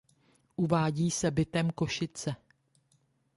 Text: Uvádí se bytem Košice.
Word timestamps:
Uvádí 0.55 1.11
se 1.11 1.31
bytem 1.31 1.69
Košice. 1.69 2.35